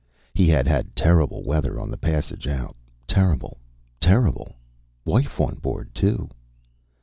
[0.33, 3.59] He had had terrible weather on the passage out terrible
[3.99, 4.55] terrible
[5.05, 6.27] wife aboard, too.